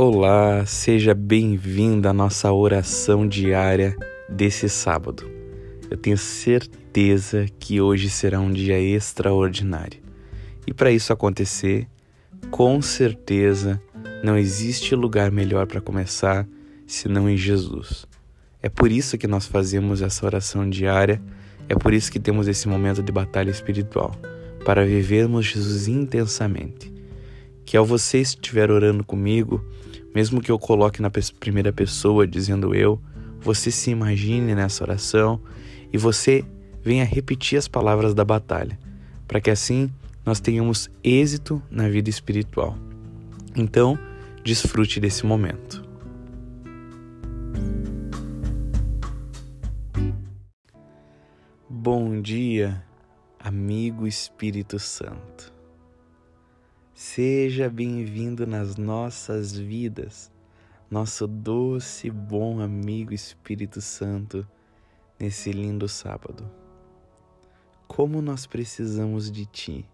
[0.00, 3.96] Olá, seja bem-vindo à nossa oração diária
[4.28, 5.28] desse sábado.
[5.90, 10.00] Eu tenho certeza que hoje será um dia extraordinário.
[10.68, 11.88] E para isso acontecer,
[12.48, 13.82] com certeza
[14.22, 16.46] não existe lugar melhor para começar
[16.86, 18.06] senão em Jesus.
[18.62, 21.20] É por isso que nós fazemos essa oração diária,
[21.68, 24.14] é por isso que temos esse momento de batalha espiritual,
[24.64, 26.97] para vivermos Jesus intensamente.
[27.68, 29.62] Que ao você estiver orando comigo,
[30.14, 32.98] mesmo que eu coloque na primeira pessoa dizendo eu,
[33.42, 35.38] você se imagine nessa oração
[35.92, 36.46] e você
[36.82, 38.78] venha repetir as palavras da batalha,
[39.26, 39.92] para que assim
[40.24, 42.74] nós tenhamos êxito na vida espiritual.
[43.54, 43.98] Então,
[44.42, 45.84] desfrute desse momento.
[51.68, 52.82] Bom dia,
[53.38, 55.57] amigo Espírito Santo.
[57.00, 60.32] Seja bem-vindo nas nossas vidas,
[60.90, 64.44] nosso doce, bom amigo Espírito Santo,
[65.16, 66.50] nesse lindo sábado.
[67.86, 69.88] Como nós precisamos de Ti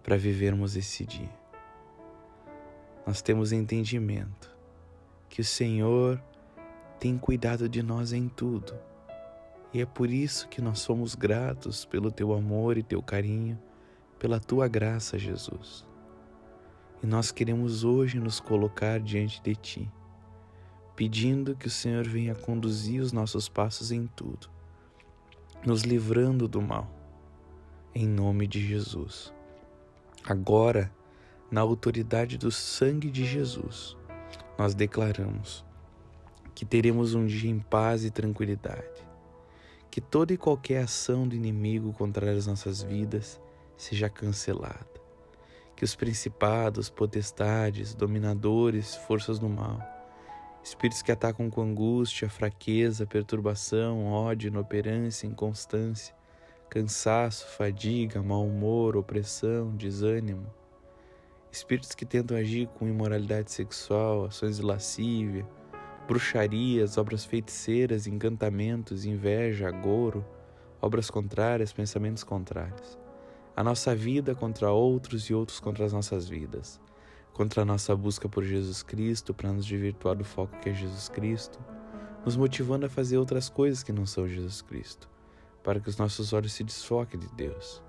[0.00, 1.36] para vivermos esse dia.
[3.04, 4.56] Nós temos entendimento
[5.28, 6.22] que o Senhor
[7.00, 8.78] tem cuidado de nós em tudo.
[9.74, 13.60] E é por isso que nós somos gratos pelo teu amor e teu carinho,
[14.20, 15.90] pela tua graça, Jesus.
[17.02, 19.92] E nós queremos hoje nos colocar diante de Ti,
[20.94, 24.48] pedindo que o Senhor venha conduzir os nossos passos em tudo,
[25.66, 26.88] nos livrando do mal,
[27.92, 29.34] em nome de Jesus.
[30.24, 30.92] Agora,
[31.50, 33.96] na autoridade do sangue de Jesus,
[34.56, 35.64] nós declaramos
[36.54, 39.04] que teremos um dia em paz e tranquilidade,
[39.90, 43.40] que toda e qualquer ação do inimigo contra as nossas vidas
[43.76, 45.01] seja cancelada
[45.82, 49.80] que os principados, potestades, dominadores, forças do mal,
[50.62, 56.14] espíritos que atacam com angústia, fraqueza, perturbação, ódio, inoperância, inconstância,
[56.70, 60.46] cansaço, fadiga, mau humor, opressão, desânimo,
[61.50, 65.44] espíritos que tentam agir com imoralidade sexual, ações de lascívia,
[66.06, 70.24] bruxarias, obras feiticeiras, encantamentos, inveja, agouro,
[70.80, 73.02] obras contrárias, pensamentos contrários
[73.54, 76.80] a nossa vida contra outros e outros contra as nossas vidas,
[77.32, 81.08] contra a nossa busca por Jesus Cristo para nos desvirtuar do foco que é Jesus
[81.08, 81.58] Cristo,
[82.24, 85.08] nos motivando a fazer outras coisas que não são Jesus Cristo,
[85.62, 87.82] para que os nossos olhos se desfoquem de Deus,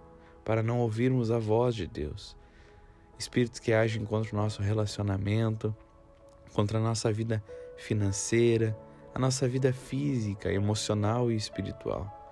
[0.44, 2.36] para não ouvirmos a voz de Deus.
[3.18, 5.74] Espíritos que agem contra o nosso relacionamento,
[6.54, 7.42] contra a nossa vida
[7.78, 8.78] financeira,
[9.16, 12.23] a nossa vida física, emocional e espiritual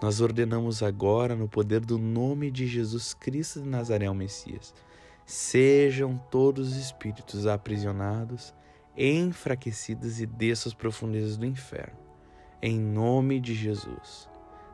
[0.00, 4.74] nós ordenamos agora, no poder do nome de Jesus Cristo de Nazaré, o Messias,
[5.26, 8.54] sejam todos os espíritos aprisionados,
[8.96, 11.98] enfraquecidos e desçam as profundezas do inferno.
[12.62, 14.28] Em nome de Jesus.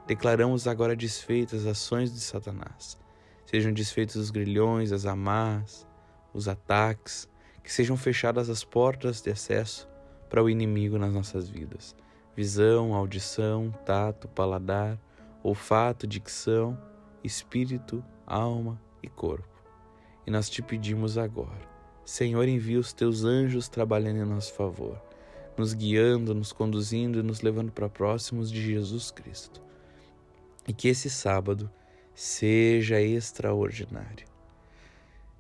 [0.07, 2.97] Declaramos agora desfeitas as ações de Satanás.
[3.45, 5.87] Sejam desfeitos os grilhões, as amarras,
[6.33, 7.29] os ataques,
[7.63, 9.89] que sejam fechadas as portas de acesso
[10.31, 11.97] para o inimigo nas nossas vidas.
[12.37, 14.99] Visão, audição, tato, paladar,
[15.47, 16.77] olfato, dicção,
[17.23, 19.49] espírito, alma e corpo.
[20.27, 21.71] E nós te pedimos agora,
[22.05, 25.01] Senhor, envia os teus anjos trabalhando em nosso favor,
[25.57, 29.63] nos guiando, nos conduzindo e nos levando para próximos de Jesus Cristo.
[30.67, 31.71] E que esse sábado
[32.13, 34.27] seja extraordinário.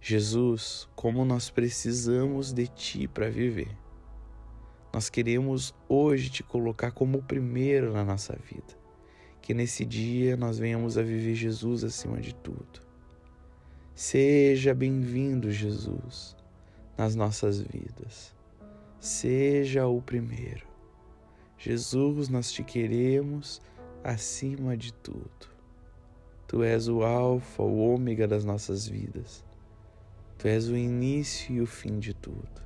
[0.00, 3.76] Jesus, como nós precisamos de Ti para viver.
[4.94, 8.85] Nós queremos hoje te colocar como o primeiro na nossa vida
[9.46, 12.82] que nesse dia nós venhamos a viver Jesus acima de tudo.
[13.94, 16.34] Seja bem-vindo, Jesus,
[16.98, 18.34] nas nossas vidas.
[18.98, 20.66] Seja o primeiro.
[21.56, 23.62] Jesus, nós te queremos
[24.02, 25.48] acima de tudo.
[26.48, 29.44] Tu és o Alfa, o Ômega das nossas vidas.
[30.38, 32.64] Tu és o início e o fim de tudo.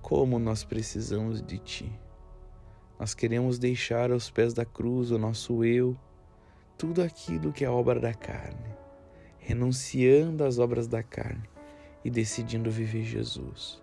[0.00, 2.05] Como nós precisamos de Ti.
[2.98, 5.96] Nós queremos deixar aos pés da cruz o nosso eu,
[6.78, 8.74] tudo aquilo que é obra da carne,
[9.38, 11.48] renunciando às obras da carne
[12.04, 13.82] e decidindo viver Jesus.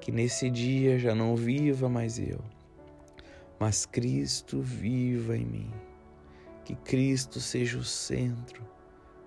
[0.00, 2.40] Que nesse dia já não viva mais eu,
[3.58, 5.70] mas Cristo viva em mim.
[6.64, 8.62] Que Cristo seja o centro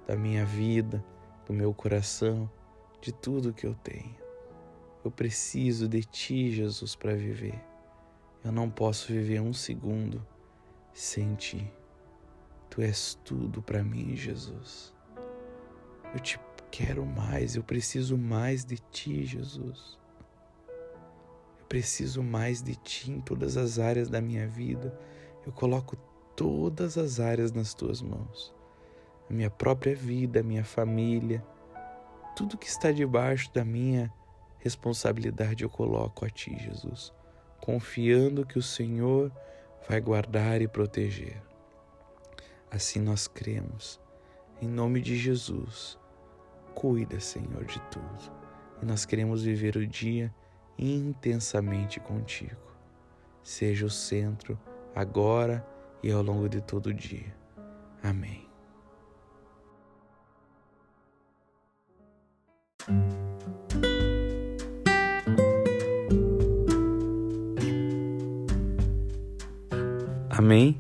[0.06, 1.04] da minha vida,
[1.46, 2.50] do meu coração,
[3.02, 4.16] de tudo que eu tenho.
[5.04, 7.67] Eu preciso de Ti, Jesus, para viver.
[8.48, 10.26] Eu não posso viver um segundo
[10.94, 11.70] sem ti.
[12.70, 14.96] Tu és tudo para mim, Jesus.
[16.14, 16.40] Eu te
[16.72, 20.00] quero mais, eu preciso mais de ti, Jesus.
[21.68, 24.98] preciso mais de Ti em todas as áreas da minha vida.
[25.46, 25.98] Eu coloco
[26.34, 28.56] todas as áreas nas Tuas mãos.
[29.30, 31.46] A minha própria vida, a minha família,
[32.34, 34.10] tudo que está debaixo da minha
[34.60, 37.14] responsabilidade eu coloco a Ti, Jesus,
[37.68, 39.30] confiando que o Senhor
[39.90, 41.36] vai guardar e proteger.
[42.72, 44.00] Assim nós cremos.
[44.62, 46.00] Em nome de Jesus,
[46.74, 48.32] cuida, Senhor, de tudo.
[48.82, 50.34] E nós queremos viver o dia
[50.80, 52.56] intensamente contigo.
[53.44, 54.58] Seja o centro
[54.96, 55.68] agora
[56.02, 57.36] e ao longo de todo o dia.
[58.02, 58.37] Amém.
[70.48, 70.80] Amém?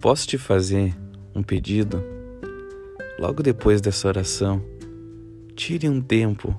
[0.00, 0.92] Posso te fazer
[1.32, 2.02] um pedido?
[3.16, 4.60] Logo depois dessa oração,
[5.54, 6.52] tire um tempo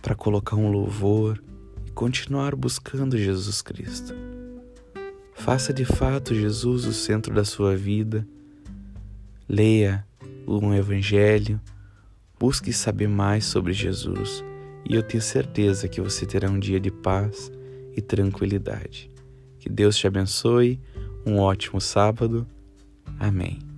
[0.00, 1.44] para colocar um louvor
[1.86, 4.14] e continuar buscando Jesus Cristo.
[5.34, 8.26] Faça de fato Jesus o centro da sua vida.
[9.46, 10.02] Leia
[10.48, 11.60] um evangelho,
[12.40, 14.42] busque saber mais sobre Jesus
[14.88, 17.52] e eu tenho certeza que você terá um dia de paz
[17.94, 19.10] e tranquilidade.
[19.58, 20.80] Que Deus te abençoe,
[21.26, 22.46] um ótimo sábado.
[23.18, 23.73] Amém.